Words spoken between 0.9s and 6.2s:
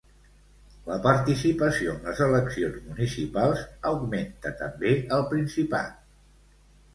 participació en les eleccions municipals augmenta també al Principat.